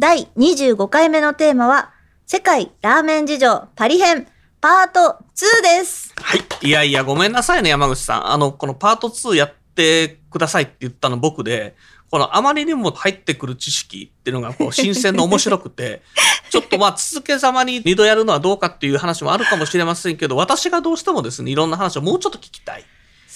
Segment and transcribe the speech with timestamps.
[0.00, 1.90] 第25回目のテーマは
[2.24, 4.28] 世界ラーメン事情パリ編
[4.60, 6.14] パート2です。
[6.14, 6.68] はい。
[6.68, 8.30] いやいやごめんなさいね山口さん。
[8.30, 11.74] あのこのパート2やってくださいって言ったの僕で
[12.12, 16.02] このあまりにも入ってくる知識っていうのがこう新鮮で面白くて、
[16.48, 22.84] ちょっとまあ続けざまに二度やるのはどうかっていう話もあるかもしれませんけど、私がどうしてもですね、いろんな話をもうちょっと聞きたい。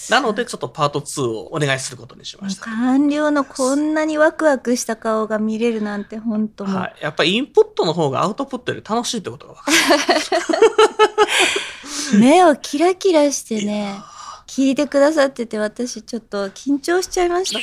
[0.09, 2.63] なのでちょっとパート2をお願いすることにしました。
[2.63, 6.95] 官僚のこんなにワクワクした顔が見れるなんて本当はい。
[7.01, 9.77] やっぱりインプットの方がアウトプットより楽しいってことが分かる。
[12.19, 13.95] 目をキラキラしてね
[14.47, 17.59] 聞いてくださってて私ちょっと緊張しちゃいました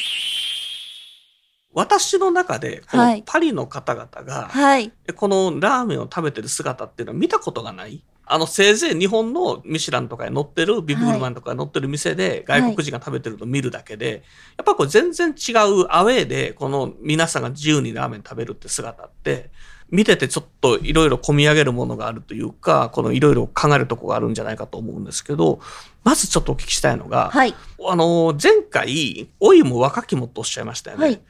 [1.72, 14.22] 私の中で、こはいのパリの方々が、はいこのラーメンを食べてる姿っていうのは見たことがないあの、せいぜい日本のミシュランとかに載ってる、ビブグルマンとかに載ってる店で外国人が食べてるのを見るだけで、
[14.56, 19.50] やっぱこれ全然違うアウェーで、この皆さんが自由にラーメン食べるって姿って、
[19.90, 25.58] 見ててちょっといろいろ込み上げるものがあるというか、このいろいろ考えるとこがあるんじゃないかと思うんですけど、
[26.04, 27.54] まずちょっとお聞きしたいのが、はい。
[27.88, 31.04] あの、前回、老いも若きもとおっしゃいましたよね。
[31.04, 31.20] はい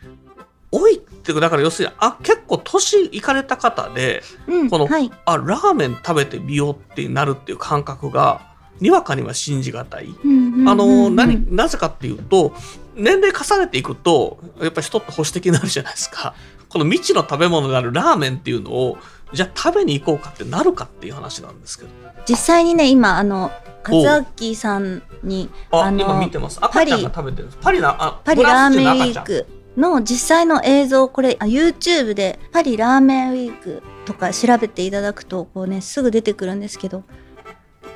[0.73, 10.09] 老いって、だから要するに、あ、結構年いかれた方で、うんこのはいあ、ラーメン食べてみようってなるっていう感覚が、にわかには信じがたい。
[10.67, 12.55] あの、何、なぜかっていうと、
[12.95, 16.35] 年齢重ねていくと、やっぱり人って保守的になるじゃないですか。
[16.69, 18.99] この未知の食べ物であるラーメンっていうのを、
[19.33, 21.91] じゃあ食べに行こうかってなるかっていう話なんですけど。
[22.29, 23.51] 実際にね今あの
[23.89, 26.59] お和明さんにあ、あの今見てます。
[26.61, 27.59] 赤ちゃんが食べてるんです。
[27.61, 29.47] パリな、あ、パリラーメンウィーク
[29.77, 37.05] の実際の映像これあ YouTube でパリラーメンウィークとか調べていただくとこうねすぐ出てくるんですけど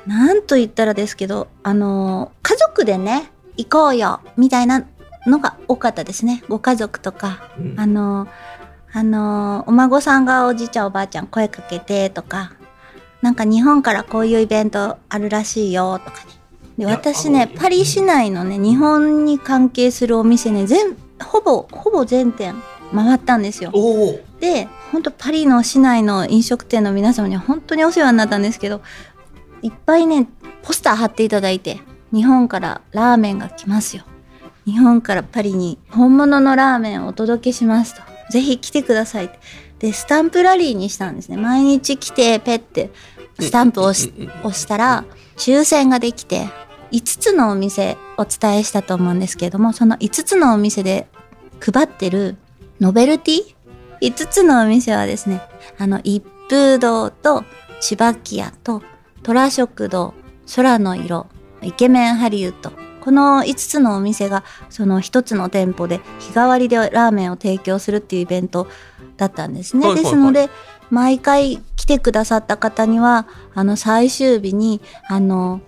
[0.07, 4.85] なんと言ったらですけどあの家族でね行こうよみたいな
[5.25, 6.43] のが多かったですね。
[6.47, 7.49] ご家族とか。
[7.57, 7.79] うん。
[7.79, 8.27] あの
[8.93, 12.53] あのお孫さんがおじいちゃんおばあちゃん声かけてとか。
[13.21, 16.33] なんか日本からこういうイベントあるらしいよとかね。
[16.77, 22.55] で私ねパリ市内のね日本に関係するお店ね全ほぼほぼ全店
[22.93, 23.71] 回ったんですよ。
[24.39, 28.81] で本当パリの市内の飲食店の皆様には本当にお世話になったんですけど
[29.61, 30.27] いっぱいね
[30.61, 31.79] ポスター貼っていただいて
[32.13, 34.03] 日本からラーメンが来ますよ。
[34.65, 38.01] 日本からパリに本物のラーメンをお届けしますと。
[38.31, 39.39] ぜひ来てくださいって。
[39.79, 41.37] でスタンプラリーにしたんですね。
[41.37, 42.91] 毎日来てペッて
[43.39, 45.05] スタンプを押したら
[45.37, 46.47] 抽選ができて
[46.91, 51.07] 5つのお店お伝えしたと思うんですけれどもその5つのお店で
[51.59, 52.37] 配ってる
[52.79, 53.55] ノベルティ
[54.01, 55.41] ？5つのお店はですね
[55.77, 57.43] あの一風堂と
[57.81, 58.81] 千葉木屋と
[59.23, 60.13] 虎食堂
[60.55, 61.27] 空の色
[61.61, 62.71] イケメンハリウッド。
[63.01, 68.67] この5つのお店がその1つの店舗で日替わりでラーメンを提供するっていうイベント
[69.15, 69.85] だったんですね。
[69.87, 70.11] はいはいはい。
[70.11, 70.49] ですので
[70.89, 75.61] 毎回来てくださった方にはあの最終日にあの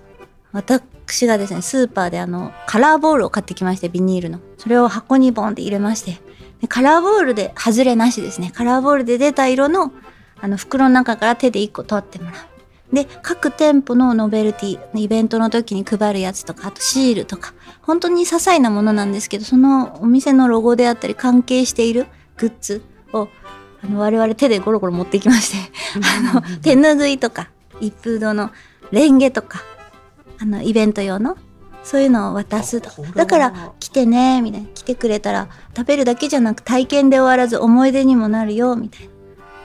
[0.52, 0.82] 私
[1.28, 4.40] がですねスーパーであのカラーボールを買ってきましてビニールの。
[4.58, 6.20] それを箱にボンって入れまして。
[6.62, 8.52] でカラーボールで外れなしですね。
[8.54, 9.92] カラーボールで出た色の
[10.40, 12.58] あの袋の中から手で1個取ってもらう。
[12.94, 22.08] で各店舗のノベルティイベントの時に配るやつとかあとシールとか本当に些細なものなんですけどそのお店のロゴであったり関係している
[22.38, 22.82] グッズ
[23.12, 23.28] を
[23.84, 25.72] あの我々手でゴロゴロ持ってきまして
[26.32, 27.50] あの手ぬぐいとか
[27.82, 28.52] 一風堂の
[28.92, 29.62] レンゲとか
[30.40, 31.38] あのイベント用の
[31.84, 32.90] そういうのを渡すと。
[33.16, 39.14] だから来てねみたいな来てくれたら食べるだけじゃなく体験で終わらず思い出にもなるよみたいな。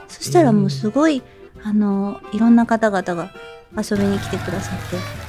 [0.07, 1.23] そしたらもうすごい
[1.63, 3.31] あのいろんな方々が
[3.77, 5.23] 遊びに来てくださって。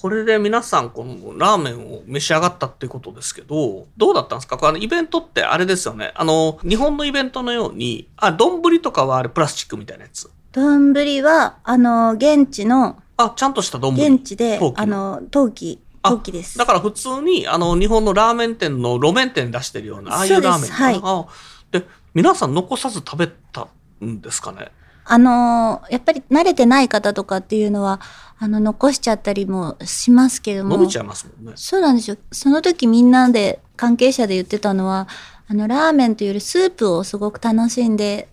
[0.00, 4.56] これで皆さん、このラーメンを召し上がったってことですけど、どうだったんですか？
[4.56, 6.12] このイベントってあれですよね。
[6.14, 10.30] あの、日本のイベントのように、あ、丼とかはあれプラスチックみたいなやつ？
[10.52, 13.94] 丼はあの現地のあ、ちゃんとした丼。
[13.94, 16.56] 現地であの陶器あ陶器です。
[16.56, 20.70] だから普通に、あの、日本のラーメン店の路面店に出してるような、ああいそうラーメン。
[20.70, 21.00] はい。
[21.02, 21.26] あ
[21.70, 21.84] で、
[22.14, 23.68] 皆さん残さず食べた
[24.02, 24.70] んですかね？
[25.10, 27.98] あのやっぱり慣れてない方とかっていうのは
[28.38, 30.76] あの残しちゃったりもしますけども。
[30.76, 31.52] 伸びちゃいますもんね。
[31.56, 32.18] そうなんですよ。
[32.30, 35.08] その時みんなで関係者で言ってたのは
[35.48, 38.28] あのラーメンというよりスープをすごく楽しんで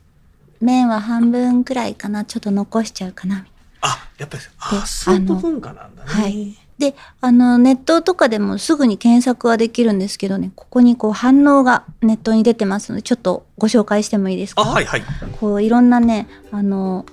[0.60, 2.26] 麺は半分くらいかな。
[2.26, 3.46] ちょっと残しちゃうかな
[3.86, 6.10] あやっぱりであスープ文化なんだね。
[6.12, 6.58] はい。
[6.78, 14.62] であのネットとかでもすぐに検索はできるんですけどねここにこう反応がネットに出てますのでちょっとご紹介してもいいですか？
[14.64, 15.04] あはいはい。
[15.40, 17.06] こういろんなねあの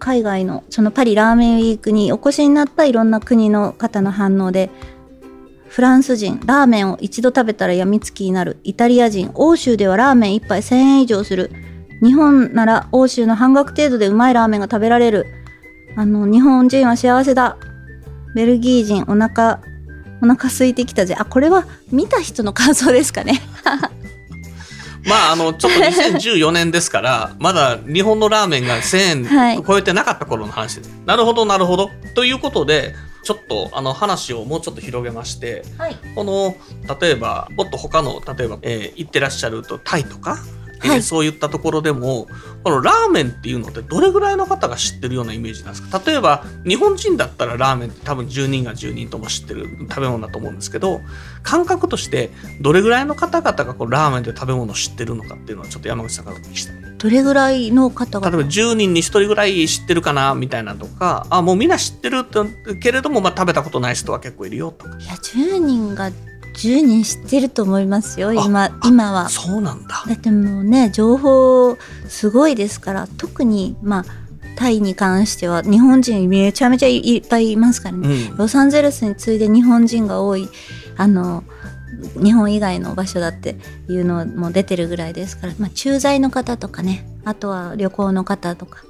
[0.00, 4.68] 海外のそのパリラーメンウィークにお越しになったいろんな国の方の反応で
[5.68, 8.58] フランス人ラーメンを一度食べたらやみつきになる。
[8.64, 11.52] イタリア人欧州ではラーメン1杯1000円以上する。
[12.02, 15.26] 日本なら欧州の半額程度でうまいラーメンが食べられる
[15.96, 17.56] あの日本人は幸せだ。
[18.34, 19.60] ベルギー人お腹
[20.22, 21.14] お腹空いてきたぜ。
[21.18, 23.40] あこれは見た人の感想ですかね。
[25.06, 29.56] まああのちょっと2014年ですからまだ日本のラーメンが1000はい。
[29.56, 30.90] 円超えてなかった頃の話です。
[31.06, 31.90] なるほどなるほど。
[32.14, 35.96] ということでちょっとあの話をもうちょっと広げましてはい。
[36.14, 36.56] この
[37.00, 40.38] 例えばもっと他の例えば、えー行ってらっしゃるとタイとか、
[40.84, 41.02] えーはい。
[41.02, 42.28] そういったところでも
[42.62, 46.00] このラーメンっていうのってどれぐらいの方が知ってるようなイメージなんですか？
[46.04, 51.00] 例えば日本人だったらラーメンって多分10人が10人とも知ってる食べ物だと思うんですけど
[51.42, 56.76] 感覚としてどれぐらいの方々がこうラーメンで食べ物を知ってるのかっていうのはちょっと山口さんからお聞きしたい。
[56.96, 64.96] どれぐらいの方が例えば10人に1人ぐらい知ってるかなみたいなとかあもうみんな知ってるってけれども、まあ、食べたことない人は結構いるよとか。
[64.98, 66.10] いや10人が
[66.54, 68.32] 10人知ってると思いますよ。
[68.32, 69.28] 今あ今は。
[69.28, 70.04] そうなんだ。
[70.06, 71.76] だってもうね情報
[72.08, 73.08] すごいですから。
[73.18, 74.04] 特にまあ
[74.56, 78.36] タイに関しては日本人めちゃめちゃいっぱいいますからね、うん。
[78.36, 80.48] ロサンゼルスに次いで日本人が多い
[80.96, 81.42] あの
[82.22, 83.56] 日本以外の場所だって
[83.88, 87.06] いうのも出てるぐらいですから、まあ、駐在の方とかね。
[87.24, 88.84] あとは旅行の方とか、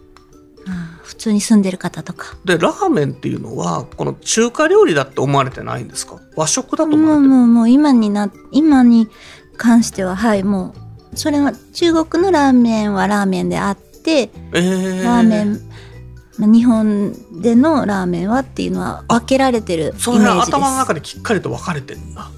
[0.66, 2.36] まあ、普通に住んでる方とか。
[2.44, 6.18] でラーメンっていうのはこの中華料理だって思われてないんですか？
[6.34, 7.28] 和食だと思われてる？
[7.28, 9.08] もうもうもう今にな今に
[9.56, 10.74] 関してははいも
[11.12, 15.04] うそれは中国のラーメンはラーメンであってえー。
[15.04, 15.60] ラーメン、
[16.38, 20.48] まあ日本でのラーメンはっていうのは分けられてるイメそれはージです。
[20.56, 22.30] 頭の中できっかりと分かれてるんだ。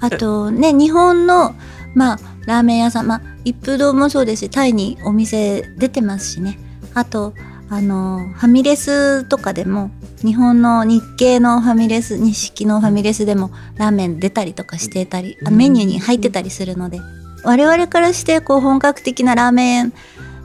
[0.00, 1.54] あとね日本の
[1.94, 6.58] まあラーメン屋さんまあ一風堂もそうですしタイにお店出てますしね。
[6.94, 7.34] あと
[7.70, 9.90] あのファミレスとかでも
[10.24, 17.00] 日本の日系のファミレス日式のファミレスでもラーメン出たりとかしてたりあメニューに入ってたりするので
[17.44, 19.92] 我々からしてこう本格的なラーメン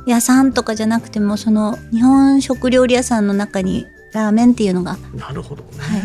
[0.06, 6.02] 屋さんとかじゃなくてもその日本食料理屋さんの中にラーメンっていうのがなるほどね、はい。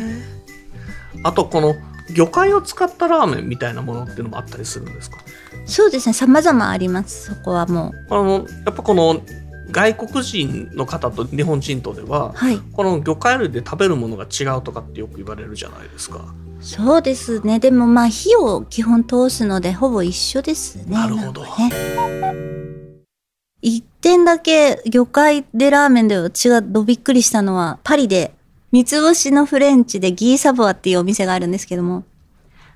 [1.25, 1.75] あとこの
[2.15, 5.19] 魚介を使ったラーメンみたいなものっていうのもあったりするんですか？
[5.67, 7.35] そうですね様々あります。
[7.35, 8.15] そこはもう。
[8.15, 9.21] あのやっぱこの
[9.71, 16.35] 外国人の方と日本人とでははいこの魚介類で食べるものが違うとかってよく言われるじゃないですか。
[16.61, 17.61] そうですね。
[17.61, 20.85] でもまあ火を基本通すのでほぼ一緒ですね。
[20.89, 21.49] なるほどね
[23.61, 28.33] 一点だけ魚介でラーメンで私がどびっくりしたのはパリで
[28.71, 32.05] 三つ星のフレンチでギーサボアっていうお店があるんですけども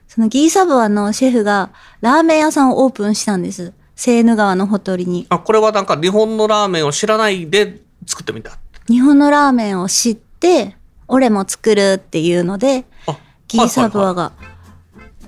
[0.09, 3.73] そのギーサボアのシェフがラーメン屋さんをオープンしたんです。
[3.94, 5.27] セーヌ川のほとりに。
[5.29, 8.59] あこれはなんか日本のラーメンを知らないで作ってみた。
[8.89, 10.77] 日本のラーメンを知って
[11.09, 13.17] 俺も作るっていうのであ
[13.47, 14.33] ギーサブアが、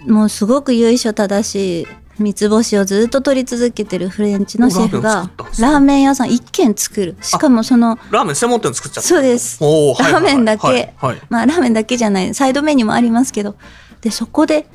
[0.06, 1.86] もうすごく由緒正しい
[2.18, 5.30] 三つ星をずっと取り続けてるフレンチのシェフが
[5.60, 7.16] ラーメン屋さん一軒作る。
[7.20, 9.08] しかもそのラーメン専門店作っちゃった。
[9.08, 9.62] そうです。
[9.62, 10.12] はいはい。
[10.12, 10.66] ラーメンだけ。
[10.66, 11.20] はいはい。
[11.28, 12.34] まあラーメンだけじゃない。
[12.34, 13.56] サイドメニューもありますけど。
[14.00, 14.66] でそこで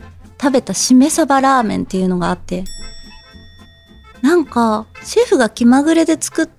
[0.42, 2.64] 食べたしめ鯖ラーメンっていうのがあって
[4.22, 6.50] なんかシェフが気まぐれで作っ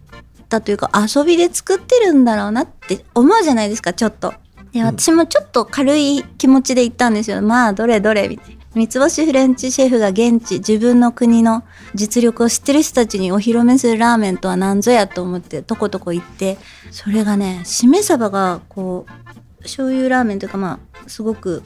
[0.49, 4.35] たというか遊びで作ってるんだろうなって思うじゃないですかちょっと。
[4.73, 7.43] でうん私もちょっと軽い気持ちで行ったんですよ。
[7.43, 8.61] まあどれどれみたいな。
[8.73, 11.65] 三つ星フレンチシェフが現地自分の国の
[11.97, 16.57] 実力を知ってる人たちにお披露目するラーメンとは何ぞやと思ってとことこ行って
[16.93, 21.65] それがねしめ鯖がこう醤油ラーメンというかまあすごく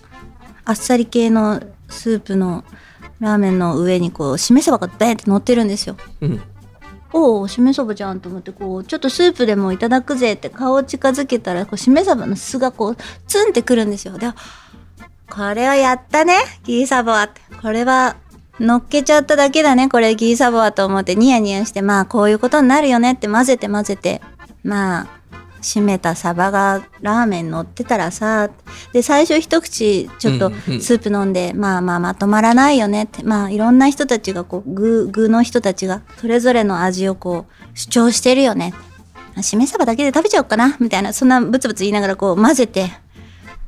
[0.64, 1.60] あっさり系の
[1.90, 2.64] スープの
[3.21, 5.97] ラーメンの上にこうしめ鯖がベーって乗ってるんですよ。
[6.21, 6.42] うん。
[7.12, 12.97] おおしめ鯖じゃんと思ってこうちょっとスープでもいただくぜって顔を近づけたらこうしめ鯖の巣がこう
[13.28, 14.18] ツンってくるんですよ。
[14.18, 14.26] で
[15.30, 17.40] これをやったねギーサボアって。
[17.62, 18.16] これは
[18.61, 24.21] 乗っけちゃっただけだねこれギーサボアと思ってニヤニヤしてまあこういうことになるよねって混ぜて混ぜて
[24.62, 25.06] まあ
[25.64, 28.50] 締めたサバがラーメン乗ってたらさ
[28.92, 30.80] で最初一口ちょっとうんうん。
[30.80, 38.75] スープ飲んで、まあまあまとまらないよねってまあいろんな人たちがこう具具の人たちがそれぞれの味をこう主張してるよね。
[39.42, 42.90] しめ鯖だけで食べちゃおうかなみたいなそんなブツブツ言いながらこう混ぜて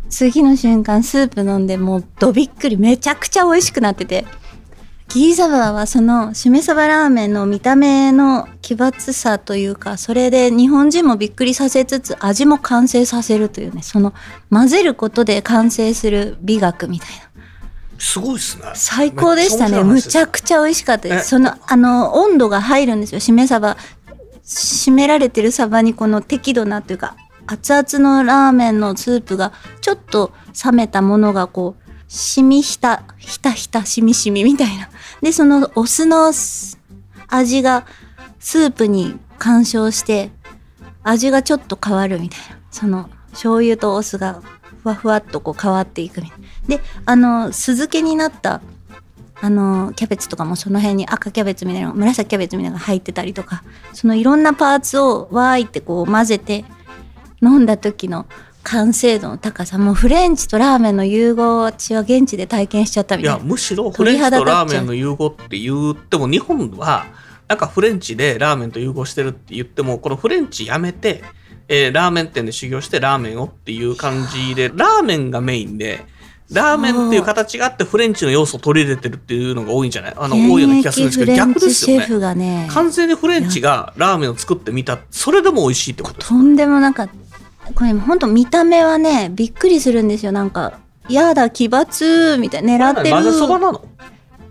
[0.09, 4.25] 次の瞬間スープ飲んでもうどびっくりめちゃくちゃ美味しくなってて
[5.09, 14.13] ギーサバはそのしめ鯖ラーメンの見た目の奇抜さというかそれで日本人もびっくりさせつつ味も完成させるというねその
[14.51, 17.27] 混ぜることで完成する美学みたいな。
[17.99, 18.65] すごいですね。
[18.75, 19.83] 最高でしたね。
[19.83, 21.19] むちゃくちゃ美味しかったでえ。
[21.21, 23.21] すそのあの温度が入るんですよ。
[23.21, 23.77] しめ鯖
[24.45, 30.33] 締められてる鯖にこの適度なというか熱々のラーメンのスープがちょっと
[30.65, 34.89] 冷めたものがこうしみひたひたひたしみしみみたいな。
[35.23, 36.33] でそのお酢の
[37.29, 37.87] 味が
[38.39, 40.31] スープに干渉して
[41.03, 42.59] 味がちょっと変わるみたいな。
[42.71, 44.43] その醤油とお酢が
[44.83, 46.47] ふわふわっとこう変わっていくみたいな。
[46.69, 48.61] であの酢漬けになった
[49.41, 56.65] あのキャベツとかもその辺に赤キャベツみたいな紫キャベツみたいなのが入ってたりとかそのいろんなパーツをわーいってこう混ぜて
[57.43, 58.27] 飲んだ時の
[58.69, 59.79] 完成度の高さ。
[59.79, 67.07] もうフレンチとラーメンの融合を私は現地で体験しちゃったみいやたいなむしろフレンチとラーメンの融合って言っても日本は
[67.47, 71.23] なんかフレンチでラーメンと融合してるって言ってもこのフレンチやめて、
[71.69, 76.05] えーラーメン店で修行してラーメンをっていう感じでラーメンがメインで
[76.51, 80.15] ラーメンっていう形があってフレンチの要素を取り入れてるっていうのが多いんじゃない？
[80.17, 82.03] あの多いような気がするんですけど逆ですよね。
[82.03, 84.99] チシェフがね完全にフレンチがラーメンを作ってみた。
[85.11, 87.26] それでも美味しいってこととんでもなかった
[87.75, 90.33] これ本当見た目はねびっくりするんですよ。
[90.33, 93.11] なんかやだ奇抜みたいな狙ってる。
[93.11, 93.85] 混ぜそばなの？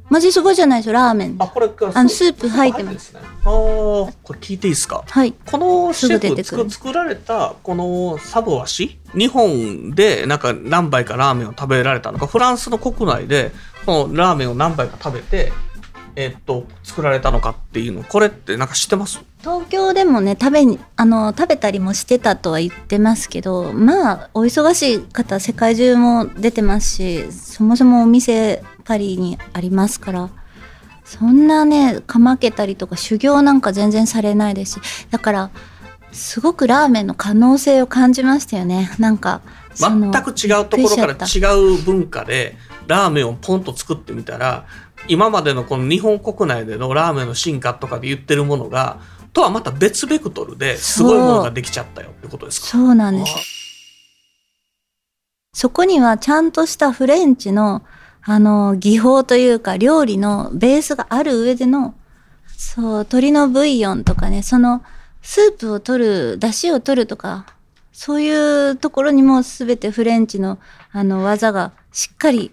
[0.08, 1.36] 混ぜそばじゃないですよラーメン。
[1.40, 3.08] あこれあのスープ入ってます。
[3.08, 3.22] すね。
[3.24, 5.04] あーこれ聞いていいですか？
[5.08, 5.34] はい。
[5.34, 13.52] このシェフ作作られたこのサブワシ日本でなんか何杯かラーメンを食べられたのかフランスの国内で
[13.86, 15.52] このラーメンを何杯か食べて
[16.16, 19.22] えっと作られたのかっていうのこれってなんか知ってます？
[19.40, 30.30] 東京でもね食べにあの食べたりもしてたとは言ってますけどまあお忙しい方世界中も出てますしそもそもお店パリにありますから
[31.04, 35.52] そんなねかまけたりとか修行なんか全然されないですしだから
[36.12, 38.90] すごくラーメンの可能性を感じましたよね。
[39.00, 39.42] なんか
[39.76, 42.56] 全く違うところから違う文化で
[42.88, 44.66] ラーメンをポンと作ってみたら
[45.08, 49.00] 今までのこの日本国内でのラーメンの進化とかで言ってるものが
[49.34, 52.68] とはまた別ベクトルですごいものができちゃったよってことですか？
[52.68, 52.96] そう。
[52.96, 53.34] なんです。
[55.54, 57.84] そこにはちゃんとしたフレンチの
[58.24, 61.94] あの技法というか料理のベースがある上での
[62.58, 64.84] そう鶏のブイヨンとかねその
[65.22, 67.46] スープを取る出汁を取るとか
[67.92, 70.60] そういうところにも全てフレンチの
[70.92, 72.52] あの技がしっかり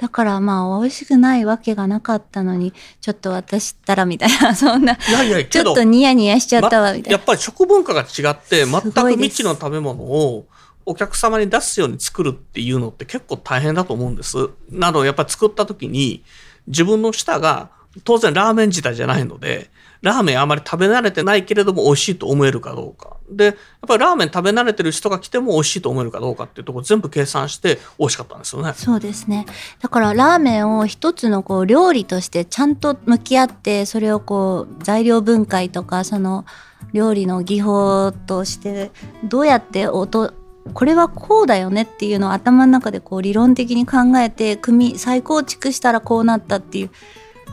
[0.00, 10.46] だからまあ美味しくないわけがなかったのにちょっと私ったらみたいな そんないやいやちょっとニヤニヤしちゃったわみたいなやっぱり食文化が違って全く未知の食べ物を
[10.86, 14.48] お客様に出すように作るっていうのって結構大変だと思うんです。
[14.70, 16.24] なのでやっぱり作った時に
[16.66, 17.68] 自分の舌が
[18.04, 19.68] 当然ラーメン自体じゃないので
[20.02, 23.16] ラーメンあまり食べ慣れてないけれども美味しいと思えるかどうか。
[23.30, 23.54] でやっ
[23.86, 28.72] ぱりラーメン食べ慣れてる人が来ても美味しいと思えるかどうかっていうところ全部計算して美味しかったんですよね。
[28.74, 29.46] そうですね。
[29.80, 36.44] だからラーメンを一つのこう料理としてちゃんと向き合ってそれをこう材料分解とかその
[36.92, 38.90] 料理の技法として
[39.24, 40.32] どうやって音
[40.72, 46.90] これはこうだよねっていうのを頭の中でこう理論的に考えて組再構築したらこうなったっていう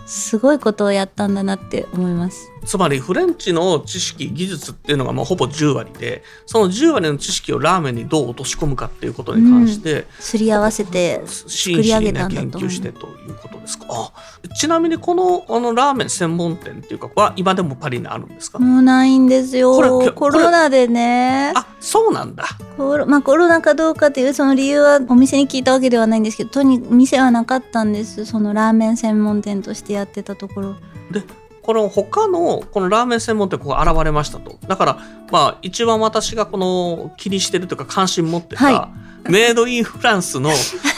[0.08, 2.50] すごいことをやったんだなって思います。
[2.66, 13.86] つまりフレンチの知識技術っていうのがまあほぼ10割でその10割の知識をラーメンにどう落とし込むかっていうことに関して、すり合わせて作り上げたんだ研と思う究してということですか？
[13.90, 14.12] あ
[14.56, 19.76] ちなみにこのあのラーメン専門店っていうかは今でもパリにあるんですか、もうないんですよ。
[20.14, 21.54] コロナでね。
[21.56, 22.46] あそうなんだ
[22.78, 28.26] まあ、コロナかどうかっていうその理由はお店に聞いたわけではないんですけどとに店はなかったんです。
[28.26, 30.76] そのラーメン専門店としてやってたところ。
[31.12, 31.24] で
[31.62, 34.58] この他のこのラーメン専門店ここ現れましたと。
[34.68, 34.98] だから
[35.32, 38.90] まあ一番私がこの気にしてるというか関心持ってた、は
[39.30, 40.50] メイドインフランスの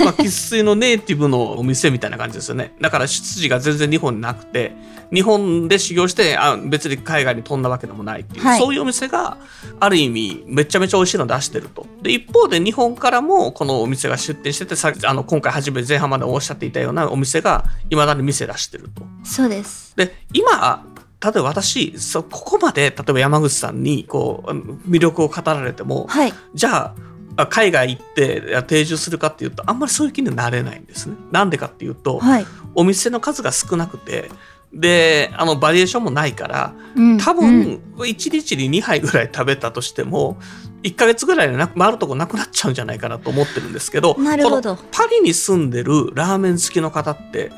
[0.03, 2.74] まあ生粋のネイティブのお店みたいな感じですよね。
[2.79, 4.74] だから出自が全然日本になくて
[5.12, 8.59] 日本で修行してあ別に海外に飛んだわけでもないっていう、はい。
[8.59, 9.38] そういうお店が
[9.79, 11.86] ある意味めちゃめちゃ美味しいの出してると。
[12.01, 19.03] で一方で日本からもこのお店が出店しててさあの今回初め前半までおっしゃっていたようなお店がいまだに店出してると。
[19.24, 19.95] そうです。
[19.95, 20.86] で今
[21.21, 24.51] 例えば私そここまで例えば山口さんにこう
[24.89, 26.33] 魅力を語られても、はい。
[26.53, 27.08] じゃああ
[27.48, 31.15] 海外行って定住するかっていうとあんまりそういう気にはなれないんですね。
[31.31, 34.29] なんでかっていうと、はい、お店の数が少なくて
[34.74, 37.17] であのバリエーションもないからうん。
[37.17, 37.63] 多うん。
[37.63, 40.38] 分1日に2杯ぐらい食べたとしても
[40.84, 44.77] 1ヶ月ぐらいでなく回るとこなくなっちゃうんじゃないかなと思ってるんですけどなるほど。
[44.91, 47.51] パリに住んでるラーメン好きの方って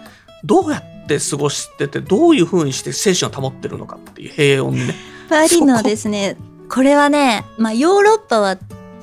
[0.44, 4.96] どうやってって過ごしててどういうふうにして精神を保ってるのかっていう平穏にね。
[5.30, 6.36] パリのですね
[6.70, 8.58] これはね、まあ、ヨーロッパは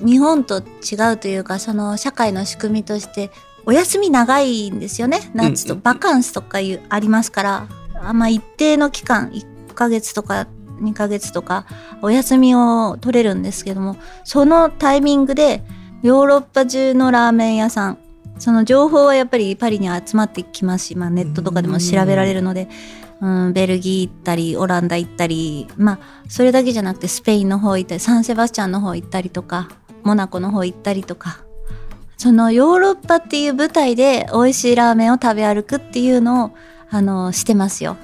[0.05, 3.31] 日本と違うというかその社会の仕組みとして
[3.67, 5.31] お休み長いんですよね。
[5.35, 5.81] 夏と、うん。
[5.81, 7.69] バカンスとかいうありますから
[8.01, 10.47] あまあ一定の期間1ヶ月とか
[10.81, 11.67] 2ヶ月とか
[12.03, 15.63] お休みを取れるんですけどもそのタイミングで
[16.03, 17.99] ヨーロッパ中のラーメン屋さん
[18.39, 22.69] その情報はやっぱりパリに集まってきますし、まあ、ネットとかでも調べられるので、
[23.21, 29.69] うん、ベルギー行ったりオランダ行ったりまあそれだけじゃなくてスペインの方行ったりサンセバスチャンの方行ったりとか
[30.03, 31.41] モナコの方行ったりとか
[32.17, 36.51] そのヨーロッパっていう舞台で美味しいラーメンを食べ歩くっていうのを
[36.91, 37.97] あのしてますよ。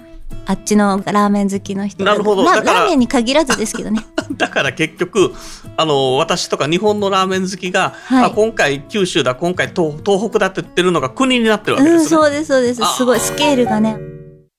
[0.46, 4.04] あっちのラーメン好きの人なるほどラーメンに限らずですけどね。
[4.36, 5.34] だから結局
[5.76, 12.82] あの私とか日本のラーメン好きが、はいあ今回九州だ今回東東北だって言ってるのが国になってるわけうん、ですね、そうですそうです。
[12.96, 13.98] すごいスケールがね。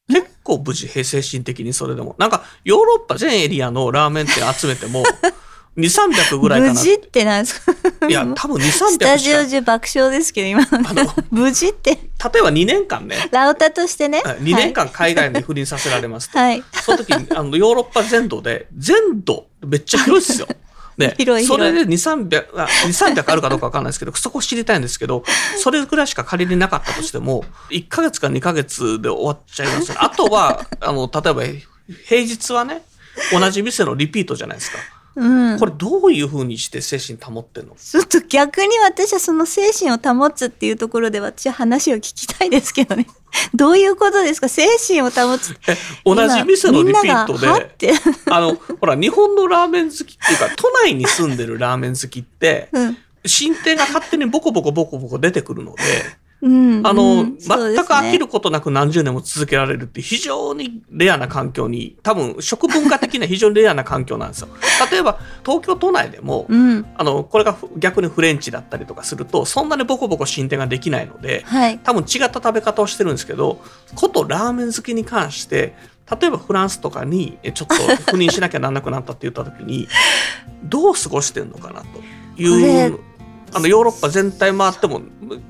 [0.08, 5.04] 結構無事精神的にそれでもなんかヨーロッパ全エリアのラーメン店集めても
[5.78, 6.74] 2300ぐらいかな。
[6.74, 7.60] 無事ってなんです
[8.00, 8.08] か？
[8.08, 9.18] いや多分スタ2300しか。
[9.18, 10.62] ジオ中爆笑ですけど今。
[10.62, 11.14] のあの。
[11.32, 11.92] 無事って。
[11.92, 12.00] 例
[12.40, 13.30] えば2年間ね。
[13.32, 14.22] ラオタとしてね。
[14.26, 16.64] 2年間海外に赴任させられますと、はい。
[16.74, 20.48] その時にあのヨーロッパ全土で全土めっちゃ広いですよ。
[20.98, 25.26] で 広いそれで2、300あ2 300あるかどうかわかんないですけど、そこ知りたいんですけど、
[25.62, 29.92] それぐらいしか仮になかったとしても、1ヶ月か2ヶ月で終わっちゃいます。
[29.98, 31.44] あとは、あの、例えば
[32.08, 32.82] 平日はね、
[33.32, 34.78] 同じ店のリピートじゃないですか。
[35.16, 35.60] うん。
[35.60, 37.76] これどういうふうにして精神保ってんの？
[37.76, 43.08] ちょっと逆に私はその精神を保つっていうところで私は話を聞きたいですけどね。
[43.54, 44.50] どういうことですか？
[44.50, 45.58] 精神を保つ。
[45.68, 47.94] え同じ店のリピート今みんながはっで、て。
[48.32, 52.98] あの、ほら、日本のラーメン好きっていうか、都内に住んでるラーメン好きって、うん。
[53.26, 55.82] 新店が勝手にボコボコボコボコ出てくるので、
[56.42, 56.86] うん。
[56.86, 58.26] あの、うん全く飽きる。
[58.28, 64.50] ことなく何十年も続けられるって非常にレアな環境に、多分食文化的には非常にレアな環境なんですよ。
[64.92, 66.86] 例えば、東京都内でも、そうん。
[66.98, 71.80] あの、これがふ逆にフレンチだったりとかすると、そんなにボコボコ新店ができないので、はい。
[71.80, 73.62] 多分違った食べ方をしてるんですけど、
[73.96, 75.76] ことラーメン好きに関して、
[76.20, 77.76] 例えばフランスとかにえちょっと
[78.12, 79.88] 赴任しなきゃなんなくなったって言った時に、
[80.64, 83.00] どう過ごしてんのかなという、
[83.54, 85.02] あのヨーロッパ全体回っても、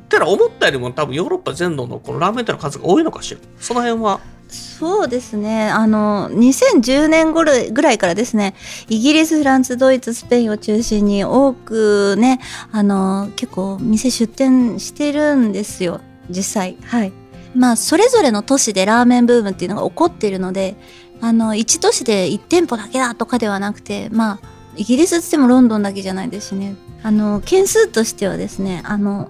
[0.10, 3.40] てら思ったよりも多分ヨーロッパ全土のこのラーメン店の数が多いのかしら。
[3.60, 5.70] その辺は、そうですね。
[5.70, 8.56] あの、2010年頃ぐらいからですね、
[8.90, 12.40] イギリス、フランス、ドイツ、スペインを中心に多くね、
[12.72, 16.02] あの、結構店出店してるんですよ。
[16.30, 16.78] 実際。
[16.86, 17.14] はい。
[17.56, 20.76] まあ、それぞれの都市でラーメンブームっていうのが起こっているので、
[21.22, 24.40] あの、一都市で1店舗だけだとかではなくて、まあ、
[24.76, 26.76] イギリスって言ってもロンドンだけじゃないですしね。
[27.06, 29.30] あの、件数としてはですね、あの、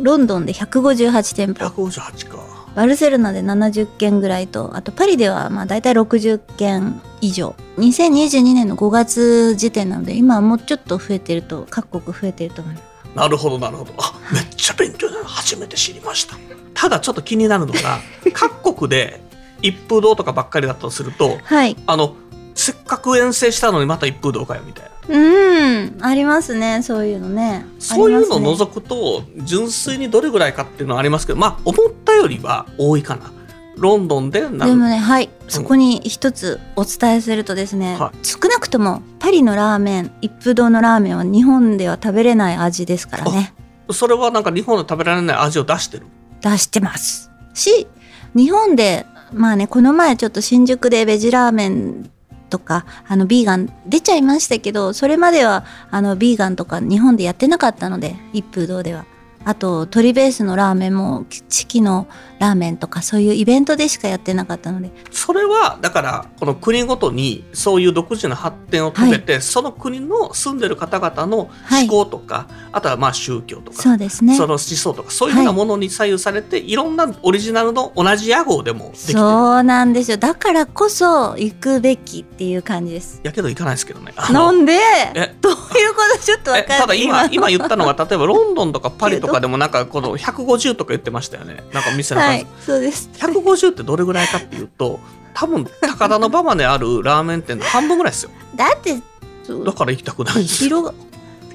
[0.00, 1.66] ロンドンで158店舗。
[1.66, 2.38] 158か。
[2.74, 7.54] バルセロナで70件ぐらいと、あとパリではまあ大体60件以上。
[7.76, 12.84] 2022年の5月時点なので、今はもうちょっと増えてると、各国増えてると思います。
[13.14, 13.92] なるほど、なるほど。
[13.98, 15.28] あ、めっちゃ勉強だな。
[15.28, 16.38] 初めて知りました。
[16.72, 18.00] ただちょっと気になるのが、
[18.32, 19.20] 各国で
[19.60, 21.76] 一風堂とかばっかりだったとすると、はい。
[21.86, 22.14] あの、
[22.54, 24.91] せっかく遠征したのにまた一風堂かよみたいな。
[25.08, 27.66] うん、ありますね、そういうのね。
[27.78, 33.32] そういうのを除くと、純粋にどれぐらいかっていうのはありますけど、まあ、思ったよりは多いかな。
[33.76, 35.30] ロンドンでなでもね、はい。
[35.48, 43.54] そこに一つお伝えするとですね、は少なくともパリのラーメン、一風堂のラーメンは日本では食べれない味ですからね。
[43.90, 46.06] それはなんか日本で食べられない味を出してる。
[46.42, 47.86] 出してますし
[48.34, 52.10] 日本でまあねこの前ちょっと新宿でベジラーメン
[52.52, 59.06] とかあのビーガン出ちゃいましたけどそれまではあのビーガンとか日本でやってなかったので一風堂では。
[59.44, 62.06] あと鶏ベースのラーメンもチキの
[62.38, 64.90] ラーメンとかそういうイベントでしかやってなかったので。
[65.12, 74.36] それは、だから、この国ごとにそういう独自の発展を遂げて、その国の住んでる方々の思考とか、あとはまあ宗教とか、そうですね。
[74.36, 79.18] その思想とか、そういうふうなものに左右されて、い、ろんなオリジナルの同じ屋号でもできてる。
[79.20, 80.16] そうなんですよ。
[80.16, 83.20] だからこそ行くべきっていう感じです。
[83.22, 84.12] やけど行かないですけどね。
[84.32, 84.72] なんで？
[85.14, 85.34] え？
[85.40, 85.58] どういう
[85.94, 86.18] こと？
[86.18, 86.80] ちょっとわえかんない。
[86.80, 91.62] ただ今今言ったのが例えばロンドンとかパリとかでもなんかこの150とか言ってましたよね。
[91.72, 93.10] なんか店の数、はいそうです。
[93.14, 95.00] 150ってどれぐらいかっていうと
[95.34, 98.30] 多分高田馬場にあるラーメン店の半分ぐらいですよ。
[98.54, 100.64] だってだから行きたくないんです。
[100.64, 100.94] よ広が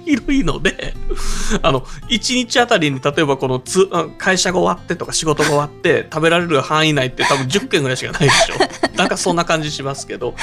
[0.06, 0.94] 広いので
[1.62, 8.56] あの1日あたりに例えばこのつあ会社が終わってとか仕事が終わって食べられる範囲内って多分10軒ぐらいしかないでしょ。
[8.96, 10.34] なんかそんな感じしますけど。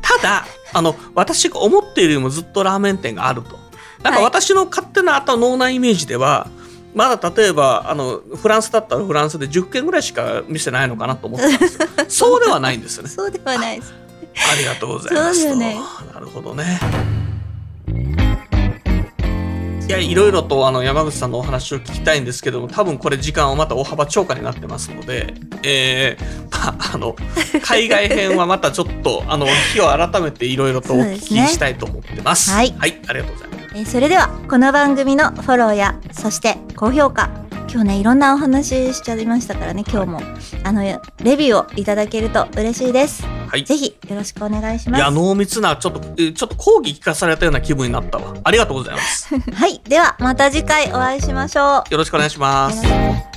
[0.00, 3.58] ただあの私が思っているよりもずっとラーメン店があると
[4.04, 4.24] なんかはい。
[4.24, 6.48] 私の勝手なあと脳内イメージでは、
[6.94, 11.88] まだ例えばあのフランスだったらフランスで10軒ぐらいしか店ないのかなと思ってたんですよ。
[12.08, 13.08] そうではないんですよね。
[13.08, 13.92] そうではないです。
[14.52, 16.80] ありがとうございますなるほどね
[19.86, 27.14] いやいろいろとあの山口さんのお話を聞きたいんですけども多分これ時間はまた大幅超過になってますので、えーまあ、あの
[27.62, 32.46] 海外編はまたちょっとあの日を改めていろいろとお聞きしたいと思ってます。
[32.46, 32.72] すねはい、
[33.08, 33.64] ありがとうございます。
[33.74, 40.20] えーそれではこの番組のフォローやそして高評価今日ねいろんなお話しちゃいましたからね今日も
[40.62, 43.24] あのレビューをいただけると嬉しいです
[43.54, 43.64] はい。
[43.64, 48.34] ぜひよろしくお願いしますいや濃密なちょっとえちょっと講義聞かされたような気分になったわ。
[48.42, 49.34] ありがとうございます。
[49.54, 53.33] はいではまた次回お会いしましょうよろしくお願いします。